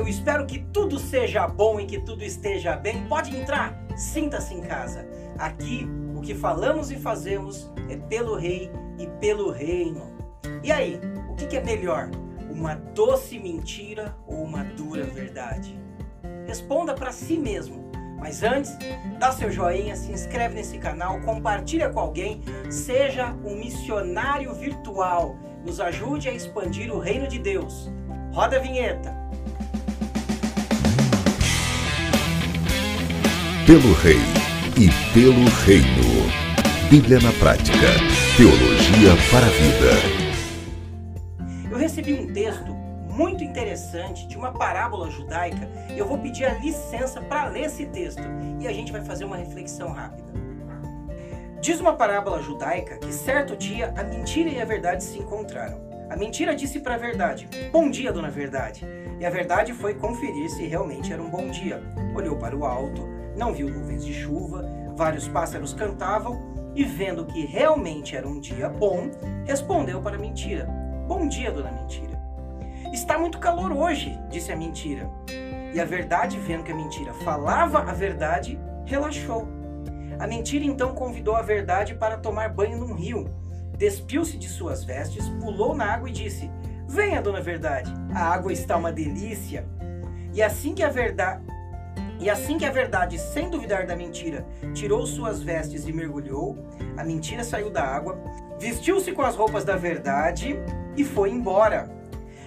[0.00, 3.06] eu espero que tudo seja bom e que tudo esteja bem.
[3.06, 5.06] Pode entrar, sinta-se em casa.
[5.38, 5.86] Aqui,
[6.16, 10.10] o que falamos e fazemos é pelo Rei e pelo Reino.
[10.64, 12.10] E aí, o que é melhor?
[12.50, 15.78] Uma doce mentira ou uma dura verdade?
[16.46, 17.90] Responda para si mesmo.
[18.18, 18.74] Mas antes,
[19.18, 25.36] dá seu joinha, se inscreve nesse canal, compartilha com alguém, seja um missionário virtual.
[25.62, 27.92] Nos ajude a expandir o reino de Deus.
[28.32, 29.19] Roda a vinheta.
[33.70, 34.18] Pelo Rei
[34.76, 36.90] e pelo Reino.
[36.90, 37.86] Bíblia na Prática.
[38.36, 39.92] Teologia para a Vida.
[41.70, 42.74] Eu recebi um texto
[43.08, 48.24] muito interessante de uma parábola judaica eu vou pedir a licença para ler esse texto
[48.58, 50.32] e a gente vai fazer uma reflexão rápida.
[51.60, 55.80] Diz uma parábola judaica que certo dia a mentira e a verdade se encontraram.
[56.10, 58.84] A mentira disse para a verdade: Bom dia, dona Verdade.
[59.20, 61.80] E a verdade foi conferir se realmente era um bom dia.
[62.16, 64.62] Olhou para o alto, não viu nuvens de chuva,
[64.94, 66.38] vários pássaros cantavam
[66.74, 69.10] e, vendo que realmente era um dia bom,
[69.46, 70.68] respondeu para a mentira:
[71.08, 72.20] Bom dia, dona Mentira.
[72.92, 75.10] Está muito calor hoje, disse a mentira.
[75.72, 79.48] E a verdade, vendo que a mentira falava a verdade, relaxou.
[80.18, 83.24] A mentira então convidou a verdade para tomar banho num rio
[83.78, 86.50] despiu-se de suas vestes, pulou na água e disse:
[86.86, 89.66] Venha, dona Verdade, a água está uma delícia.
[90.34, 91.42] E assim que a verdade
[92.20, 96.58] e assim que a verdade, sem duvidar da mentira, tirou suas vestes e mergulhou,
[96.96, 98.22] a mentira saiu da água,
[98.58, 100.54] vestiu-se com as roupas da verdade
[100.94, 101.90] e foi embora.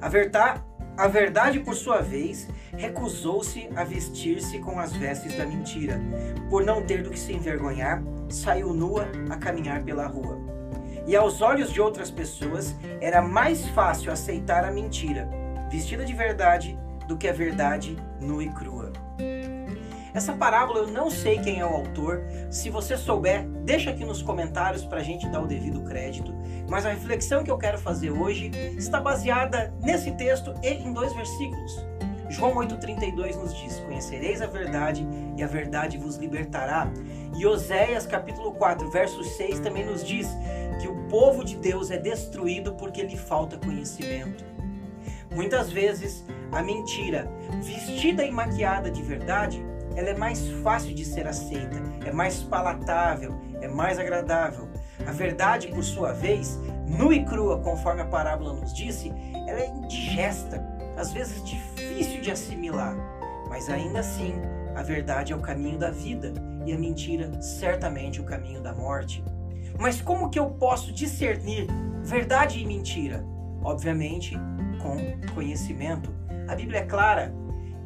[0.00, 0.64] A, verta,
[0.96, 6.00] a verdade, por sua vez, recusou-se a vestir-se com as vestes da mentira.
[6.48, 10.38] Por não ter do que se envergonhar, saiu nua a caminhar pela rua.
[11.08, 15.28] E aos olhos de outras pessoas, era mais fácil aceitar a mentira,
[15.68, 18.85] vestida de verdade, do que a verdade nua e crua.
[20.16, 22.24] Essa parábola eu não sei quem é o autor.
[22.50, 26.34] Se você souber, deixa aqui nos comentários para a gente dar o devido crédito.
[26.70, 31.12] Mas a reflexão que eu quero fazer hoje está baseada nesse texto e em dois
[31.12, 31.86] versículos.
[32.30, 35.06] João 8,32 nos diz: Conhecereis a verdade
[35.36, 36.90] e a verdade vos libertará.
[37.36, 40.26] E Oséias capítulo 4, verso 6 também nos diz
[40.80, 44.42] que o povo de Deus é destruído porque lhe falta conhecimento.
[45.30, 47.30] Muitas vezes a mentira,
[47.62, 49.62] vestida e maquiada de verdade,
[49.94, 54.68] ela é mais fácil de ser aceita, é mais palatável, é mais agradável.
[55.06, 59.12] A verdade, por sua vez, nua e crua, conforme a parábola nos disse,
[59.46, 60.64] ela é indigesta,
[60.96, 62.96] às vezes difícil de assimilar,
[63.48, 64.34] mas ainda assim,
[64.74, 66.32] a verdade é o caminho da vida
[66.64, 69.24] e a mentira certamente o caminho da morte.
[69.78, 71.66] Mas como que eu posso discernir
[72.02, 73.24] verdade e mentira?
[73.62, 74.36] Obviamente,
[74.82, 76.14] com conhecimento.
[76.48, 77.34] A Bíblia é clara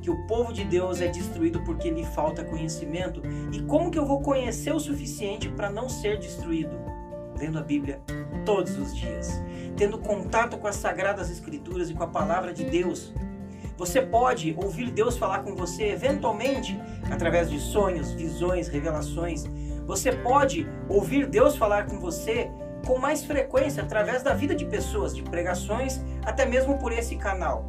[0.00, 3.22] que o povo de Deus é destruído porque lhe falta conhecimento.
[3.52, 6.78] E como que eu vou conhecer o suficiente para não ser destruído?
[7.38, 8.00] Lendo a Bíblia
[8.44, 9.40] todos os dias,
[9.76, 13.12] tendo contato com as sagradas escrituras e com a palavra de Deus.
[13.76, 16.76] Você pode ouvir Deus falar com você eventualmente
[17.10, 19.44] através de sonhos, visões, revelações,
[19.88, 22.50] você pode ouvir Deus falar com você
[22.86, 27.64] com mais frequência através da vida de pessoas, de pregações, até mesmo por esse canal.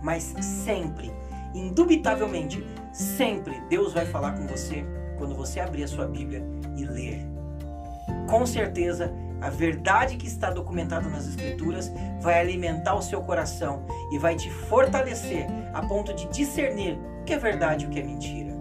[0.00, 1.12] Mas sempre,
[1.54, 4.84] indubitavelmente, sempre Deus vai falar com você
[5.16, 6.44] quando você abrir a sua Bíblia
[6.76, 7.26] e ler.
[8.28, 14.18] Com certeza, a verdade que está documentada nas Escrituras vai alimentar o seu coração e
[14.18, 18.02] vai te fortalecer a ponto de discernir o que é verdade e o que é
[18.02, 18.52] mentira.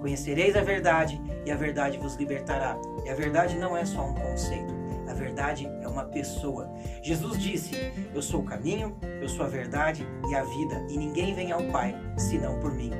[0.00, 2.76] Conhecereis a verdade e a verdade vos libertará.
[3.04, 4.74] E a verdade não é só um conceito,
[5.08, 6.70] a verdade é uma pessoa.
[7.02, 7.74] Jesus disse:
[8.14, 11.62] Eu sou o caminho, eu sou a verdade e a vida, e ninguém vem ao
[11.64, 12.90] Pai senão por mim.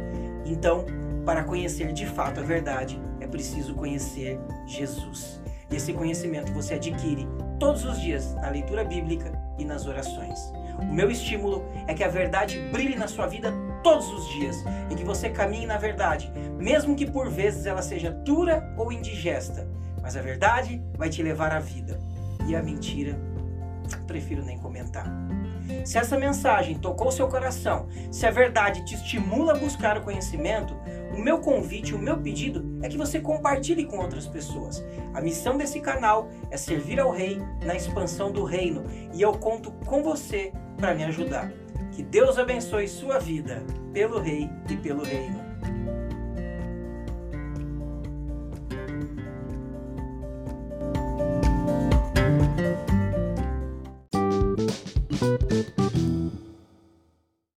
[0.45, 0.85] Então,
[1.25, 5.41] para conhecer de fato a verdade, é preciso conhecer Jesus.
[5.71, 7.27] E esse conhecimento você adquire
[7.59, 10.39] todos os dias na leitura bíblica e nas orações.
[10.79, 13.53] O meu estímulo é que a verdade brilhe na sua vida
[13.83, 14.57] todos os dias
[14.91, 19.67] e que você caminhe na verdade, mesmo que por vezes ela seja dura ou indigesta.
[20.05, 21.99] Mas a verdade vai te levar à vida
[22.47, 23.19] e a mentira,
[24.07, 25.07] prefiro nem comentar.
[25.83, 30.77] Se essa mensagem tocou seu coração, se a verdade te estimula a buscar o conhecimento,
[31.17, 34.85] o meu convite, o meu pedido é que você compartilhe com outras pessoas.
[35.15, 38.85] A missão desse canal é servir ao Rei na expansão do reino
[39.15, 41.51] e eu conto com você para me ajudar.
[41.93, 45.54] Que Deus abençoe sua vida pelo Rei e pelo Reino.